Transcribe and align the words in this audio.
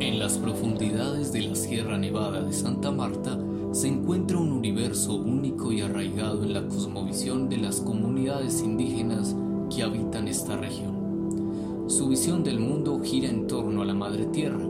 En 0.00 0.18
las 0.18 0.36
profundidades 0.38 1.32
de 1.32 1.42
la 1.42 1.54
Sierra 1.54 1.96
Nevada 1.96 2.42
de 2.42 2.52
Santa 2.52 2.90
Marta 2.90 3.38
se 3.70 3.86
encuentra 3.86 4.36
un 4.36 4.50
universo 4.50 5.14
único 5.14 5.70
y 5.70 5.80
arraigado 5.80 6.42
en 6.42 6.54
la 6.54 6.66
cosmovisión 6.66 7.48
de 7.48 7.58
las 7.58 7.80
comunidades 7.80 8.62
indígenas 8.62 9.36
que 9.72 9.84
habitan 9.84 10.26
esta 10.26 10.56
región. 10.56 11.84
Su 11.86 12.08
visión 12.08 12.42
del 12.42 12.58
mundo 12.58 13.00
gira 13.00 13.28
en 13.28 13.46
torno 13.46 13.82
a 13.82 13.84
la 13.84 13.94
Madre 13.94 14.26
Tierra, 14.26 14.66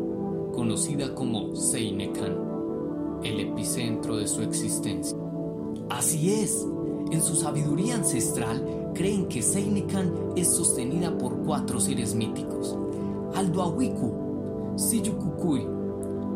conocida 0.52 1.14
como 1.14 1.56
Seinekan, 1.56 2.36
el 3.24 3.40
epicentro 3.40 4.18
de 4.18 4.29
su 4.29 4.42
existencia. 4.42 5.16
Así 5.88 6.34
es, 6.34 6.67
en 7.11 7.23
su 7.23 7.35
sabiduría 7.37 7.96
ancestral 7.96 8.93
creen 8.95 9.27
que 9.27 9.43
Seinekan 9.43 10.13
es 10.37 10.49
sostenida 10.49 11.17
por 11.17 11.36
cuatro 11.39 11.81
seres 11.81 12.14
míticos: 12.14 12.77
Aldoawiku, 13.35 14.77
Siyukukuy, 14.77 15.67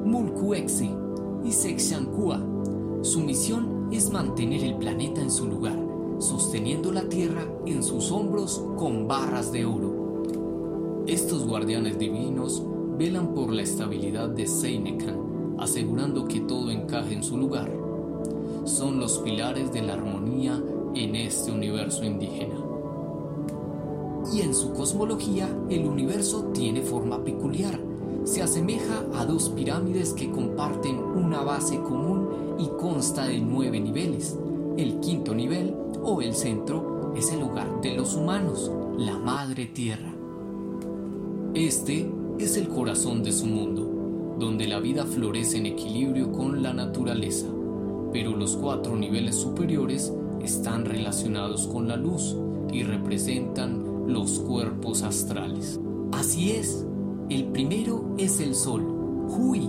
Mulkuexi 0.05 0.91
y 1.45 1.53
Sexiankua. 1.53 2.41
Su 3.03 3.21
misión 3.21 3.89
es 3.93 4.11
mantener 4.11 4.65
el 4.65 4.77
planeta 4.77 5.21
en 5.21 5.31
su 5.31 5.47
lugar, 5.47 5.79
sosteniendo 6.19 6.93
la 6.93 7.09
Tierra 7.09 7.47
en 7.67 7.83
sus 7.83 8.11
hombros 8.11 8.65
con 8.77 9.07
barras 9.07 9.53
de 9.53 9.67
oro. 9.67 10.23
Estos 11.07 11.47
guardianes 11.47 11.99
divinos 11.99 12.63
velan 12.97 13.35
por 13.35 13.53
la 13.53 13.63
estabilidad 13.63 14.31
de 14.31 14.47
Seinekan, 14.47 15.57
asegurando 15.59 16.27
que 16.27 16.41
todo 16.41 16.71
encaje 16.71 17.15
en 17.15 17.23
su 17.23 17.37
lugar. 17.37 17.84
Son 18.65 18.99
los 18.99 19.19
pilares 19.19 19.73
de 19.73 19.83
la 19.83 19.93
armonía 19.93 20.63
en 20.95 21.15
este 21.17 21.53
universo 21.53 22.03
indígena. 22.05 22.55
Y 24.33 24.41
en 24.41 24.55
su 24.55 24.73
cosmología, 24.73 25.49
el 25.69 25.87
universo 25.87 26.45
tiene 26.55 26.81
forma 26.81 27.23
peculiar. 27.23 27.79
Se 28.25 28.43
asemeja 28.43 29.05
a 29.15 29.27
dos 29.27 29.51
pirámides 29.51 30.15
que 30.15 30.31
comparten 30.31 30.97
una 30.99 31.43
base 31.43 31.79
común 31.81 32.57
y 32.59 32.69
consta 32.81 33.27
de 33.27 33.39
nueve 33.39 33.79
niveles. 33.81 34.39
El 34.79 34.99
quinto 35.01 35.35
nivel, 35.35 35.75
o 36.03 36.23
el 36.23 36.35
centro, 36.35 37.13
es 37.15 37.31
el 37.33 37.43
hogar 37.43 37.83
de 37.83 37.95
los 37.95 38.15
humanos, 38.15 38.73
la 38.97 39.19
Madre 39.19 39.67
Tierra. 39.67 40.15
Este 41.53 42.11
es 42.39 42.57
el 42.57 42.69
corazón 42.69 43.23
de 43.23 43.31
su 43.31 43.45
mundo, 43.45 44.37
donde 44.39 44.67
la 44.67 44.81
vida 44.81 45.05
florece 45.05 45.59
en 45.59 45.67
equilibrio 45.67 46.33
con 46.33 46.63
la 46.63 46.73
naturaleza, 46.73 47.47
pero 48.15 48.37
los 48.37 48.57
cuatro 48.57 48.95
niveles 48.95 49.35
superiores 49.35 50.13
están 50.41 50.85
relacionados 50.85 51.67
con 51.67 51.89
la 51.89 51.97
luz 51.97 52.37
y 52.73 52.85
representan 52.85 54.07
los 54.07 54.39
cuerpos 54.39 55.03
astrales. 55.03 55.81
Así 56.13 56.53
es, 56.53 56.87
el 57.29 57.47
primero 57.47 58.15
es 58.17 58.39
el 58.39 58.55
sol, 58.55 58.83
Hui, 59.27 59.69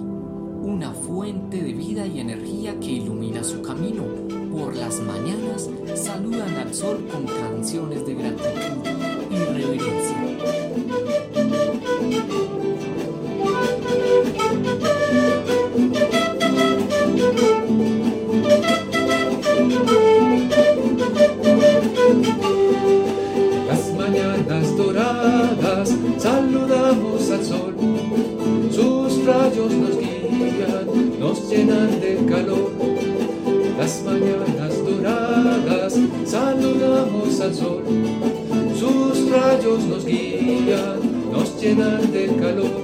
una 0.62 0.92
fuente 0.92 1.60
de 1.60 1.74
vida 1.74 2.06
y 2.06 2.20
energía 2.20 2.80
que 2.80 2.92
ilumina 2.92 3.44
su 3.44 3.64
camino. 3.64 4.04
Por 4.52 4.76
las 4.76 5.00
mañanas 5.00 5.68
saludan 5.96 6.54
al 6.54 6.72
sol 6.72 7.04
con 7.12 7.26
canciones 7.26 8.06
de 8.06 8.14
saludamos 26.26 27.30
al 27.30 27.46
sol, 27.46 27.76
sus 28.72 29.26
rayos 29.26 29.72
nos 29.74 29.96
guían, 30.00 31.20
nos 31.20 31.50
llenan 31.50 32.00
de 32.02 32.18
calor. 32.28 32.72
Las 33.78 34.02
mañanas 34.04 34.74
doradas 34.88 35.94
saludamos 36.26 37.40
al 37.40 37.54
sol, 37.54 37.84
sus 38.80 39.30
rayos 39.30 39.84
nos 39.84 40.04
guían, 40.04 41.00
nos 41.32 41.62
llenan 41.62 42.12
de 42.12 42.26
calor. 42.42 42.82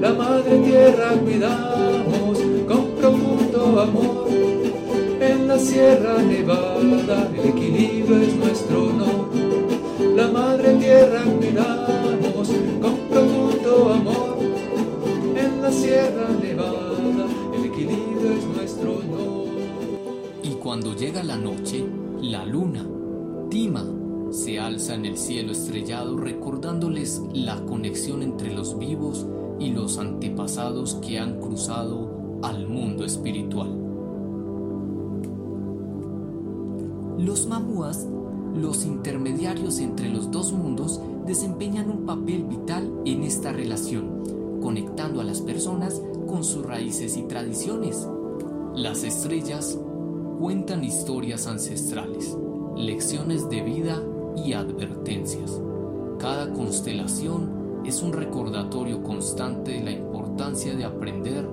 La 0.00 0.12
madre 0.12 0.58
tierra 0.58 1.08
cuidamos 1.24 2.38
con 2.68 2.84
profundo 3.00 3.80
amor. 3.80 4.28
En 5.20 5.48
la 5.48 5.58
Sierra 5.58 6.18
Nevada 6.18 7.30
el 7.36 7.48
equilibrio 7.48 8.20
es 8.20 8.33
cuando 20.74 20.96
llega 20.96 21.22
la 21.22 21.36
noche, 21.36 21.86
la 22.20 22.44
luna, 22.44 22.84
Tima, 23.48 23.84
se 24.32 24.58
alza 24.58 24.96
en 24.96 25.04
el 25.04 25.16
cielo 25.16 25.52
estrellado 25.52 26.16
recordándoles 26.16 27.22
la 27.32 27.64
conexión 27.64 28.24
entre 28.24 28.52
los 28.52 28.76
vivos 28.76 29.24
y 29.60 29.70
los 29.70 29.98
antepasados 29.98 30.94
que 30.94 31.20
han 31.20 31.38
cruzado 31.40 32.40
al 32.42 32.66
mundo 32.66 33.04
espiritual. 33.04 33.70
Los 37.18 37.46
mamuas, 37.46 38.08
los 38.56 38.84
intermediarios 38.84 39.78
entre 39.78 40.08
los 40.08 40.32
dos 40.32 40.52
mundos, 40.52 41.00
desempeñan 41.24 41.88
un 41.88 42.04
papel 42.04 42.46
vital 42.46 42.90
en 43.04 43.22
esta 43.22 43.52
relación, 43.52 44.58
conectando 44.60 45.20
a 45.20 45.24
las 45.24 45.40
personas 45.40 46.02
con 46.26 46.42
sus 46.42 46.66
raíces 46.66 47.16
y 47.16 47.22
tradiciones. 47.22 48.08
Las 48.74 49.04
estrellas 49.04 49.78
cuentan 50.38 50.84
historias 50.84 51.46
ancestrales, 51.46 52.36
lecciones 52.76 53.48
de 53.48 53.62
vida 53.62 54.02
y 54.36 54.52
advertencias. 54.52 55.60
Cada 56.18 56.52
constelación 56.52 57.82
es 57.84 58.02
un 58.02 58.12
recordatorio 58.12 59.02
constante 59.02 59.72
de 59.72 59.84
la 59.84 59.92
importancia 59.92 60.74
de 60.74 60.84
aprender 60.84 61.46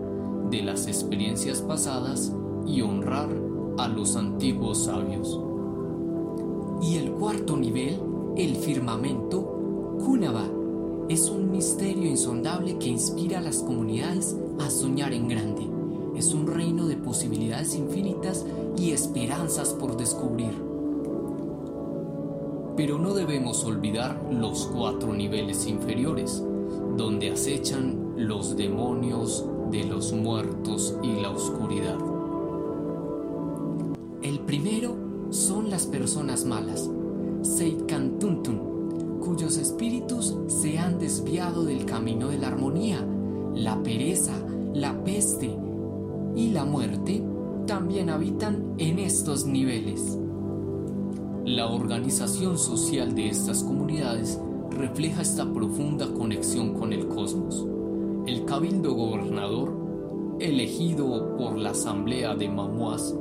de 0.49 0.63
las 0.63 0.87
experiencias 0.87 1.61
pasadas 1.61 2.33
y 2.65 2.81
honrar 2.81 3.29
a 3.77 3.87
los 3.87 4.15
antiguos 4.15 4.85
sabios. 4.85 5.39
Y 6.81 6.97
el 6.97 7.11
cuarto 7.11 7.57
nivel, 7.57 7.99
el 8.35 8.55
firmamento, 8.55 9.97
Kunaba, 10.03 10.45
es 11.09 11.29
un 11.29 11.51
misterio 11.51 12.05
insondable 12.09 12.77
que 12.77 12.89
inspira 12.89 13.39
a 13.39 13.41
las 13.41 13.57
comunidades 13.57 14.35
a 14.59 14.69
soñar 14.69 15.13
en 15.13 15.27
grande. 15.27 15.80
Es 16.15 16.33
un 16.33 16.47
reino 16.47 16.87
de 16.87 16.97
posibilidades 16.97 17.75
infinitas 17.75 18.45
y 18.77 18.91
esperanzas 18.91 19.73
por 19.73 19.97
descubrir. 19.97 20.53
Pero 22.75 22.97
no 22.97 23.13
debemos 23.13 23.63
olvidar 23.63 24.21
los 24.31 24.65
cuatro 24.67 25.13
niveles 25.13 25.67
inferiores, 25.67 26.43
donde 26.97 27.31
acechan 27.31 28.13
los 28.17 28.55
demonios 28.55 29.45
de 29.71 29.83
los 29.85 30.13
muertos 30.13 30.95
y 31.01 31.21
la 31.21 31.29
oscuridad. 31.29 31.97
El 34.21 34.39
primero 34.41 34.95
son 35.29 35.69
las 35.69 35.87
personas 35.87 36.45
malas, 36.45 36.89
Seitkantuntun, 37.41 39.19
cuyos 39.21 39.57
espíritus 39.57 40.35
se 40.47 40.77
han 40.77 40.99
desviado 40.99 41.63
del 41.63 41.85
camino 41.85 42.27
de 42.27 42.37
la 42.37 42.47
armonía. 42.47 43.05
La 43.55 43.81
pereza, 43.81 44.33
la 44.73 45.03
peste 45.03 45.57
y 46.35 46.49
la 46.49 46.65
muerte 46.65 47.23
también 47.67 48.09
habitan 48.09 48.73
en 48.77 48.99
estos 48.99 49.45
niveles. 49.45 50.17
La 51.45 51.67
organización 51.67 52.57
social 52.57 53.15
de 53.15 53.29
estas 53.29 53.63
comunidades 53.63 54.39
refleja 54.69 55.21
esta 55.21 55.51
profunda 55.51 56.07
conexión 56.13 56.73
con 56.73 56.93
el 56.93 57.07
cosmos. 57.07 57.65
El 58.27 58.45
cabildo 58.45 58.93
gobernador, 58.93 60.37
elegido 60.39 61.35
por 61.37 61.57
la 61.57 61.71
asamblea 61.71 62.35
de 62.35 62.49
Mamuas, 62.49 63.15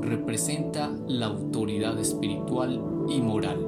representa 0.00 0.90
la 1.06 1.26
autoridad 1.26 1.98
espiritual 1.98 2.82
y 3.08 3.20
moral. 3.20 3.66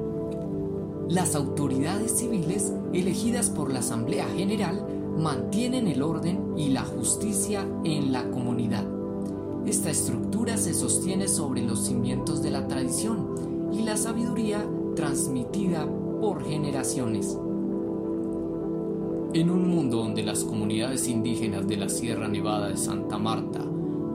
Las 1.09 1.35
autoridades 1.35 2.17
civiles 2.17 2.73
elegidas 2.93 3.49
por 3.49 3.71
la 3.71 3.79
Asamblea 3.79 4.25
General 4.35 4.85
mantienen 5.21 5.87
el 5.87 6.01
orden 6.01 6.57
y 6.57 6.69
la 6.69 6.83
justicia 6.83 7.67
en 7.83 8.11
la 8.11 8.29
comunidad. 8.31 8.85
Esta 9.67 9.91
estructura 9.91 10.57
se 10.57 10.73
sostiene 10.73 11.27
sobre 11.27 11.61
los 11.61 11.85
cimientos 11.85 12.41
de 12.41 12.49
la 12.49 12.67
tradición 12.67 13.69
y 13.71 13.83
la 13.83 13.97
sabiduría 13.97 14.65
transmitida 14.95 15.87
por 16.19 16.43
generaciones. 16.43 17.37
En 19.33 19.49
un 19.49 19.69
mundo 19.69 19.97
donde 19.97 20.23
las 20.23 20.43
comunidades 20.43 21.07
indígenas 21.07 21.67
de 21.67 21.77
la 21.77 21.87
Sierra 21.87 22.27
Nevada 22.27 22.69
de 22.69 22.77
Santa 22.77 23.19
Marta 23.19 23.61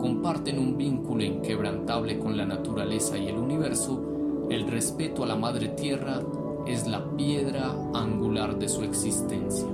comparten 0.00 0.58
un 0.58 0.76
vínculo 0.76 1.22
inquebrantable 1.22 2.18
con 2.18 2.36
la 2.36 2.44
naturaleza 2.44 3.16
y 3.16 3.28
el 3.28 3.38
universo, 3.38 4.02
El 4.48 4.68
respeto 4.68 5.24
a 5.24 5.26
la 5.26 5.34
Madre 5.34 5.68
Tierra 5.70 6.22
es 6.66 6.86
la 6.86 7.16
piedra 7.16 7.74
angular 7.94 8.56
de 8.58 8.68
su 8.68 8.82
existencia. 8.82 9.66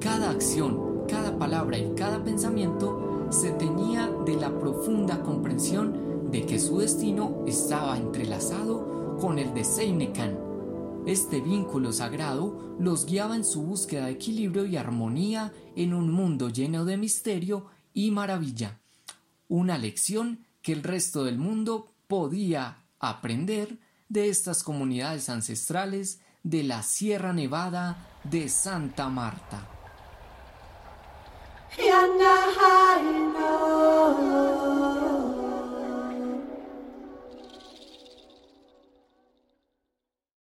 Cada 0.00 0.30
acción, 0.30 1.04
cada 1.08 1.38
palabra 1.38 1.78
y 1.78 1.94
cada 1.94 2.22
pensamiento 2.22 3.28
se 3.30 3.50
teñía 3.52 4.08
de 4.26 4.36
la 4.36 4.56
profunda 4.58 5.22
comprensión 5.22 6.30
de 6.30 6.44
que 6.44 6.58
su 6.58 6.78
destino 6.78 7.44
estaba 7.46 7.96
entrelazado 7.96 9.16
con 9.20 9.38
el 9.38 9.54
de 9.54 9.64
Seinekan. 9.64 10.38
Este 11.06 11.40
vínculo 11.40 11.92
sagrado 11.92 12.76
los 12.78 13.06
guiaba 13.06 13.36
en 13.36 13.44
su 13.44 13.62
búsqueda 13.62 14.06
de 14.06 14.12
equilibrio 14.12 14.66
y 14.66 14.76
armonía 14.76 15.52
en 15.76 15.94
un 15.94 16.12
mundo 16.12 16.50
lleno 16.50 16.84
de 16.84 16.96
misterio 16.96 17.66
y 17.94 18.10
maravilla. 18.10 18.80
Una 19.48 19.78
lección 19.78 20.40
que 20.62 20.72
el 20.72 20.82
resto 20.82 21.24
del 21.24 21.38
mundo 21.38 21.92
podía 22.06 22.84
aprender 22.98 23.78
de 24.08 24.28
estas 24.28 24.62
comunidades 24.62 25.28
ancestrales 25.28 26.20
de 26.42 26.64
la 26.64 26.82
Sierra 26.82 27.32
Nevada 27.32 28.20
de 28.24 28.48
Santa 28.48 29.08
Marta. 29.08 29.75
Yana 31.78 32.34
high. 32.56 33.25